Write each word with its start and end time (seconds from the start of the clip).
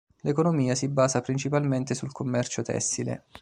L'economia 0.21 0.73
si 0.73 0.87
basa 0.87 1.21
principalmente 1.21 1.93
sul 1.93 2.11
commercio 2.11 2.63
tessile. 2.63 3.25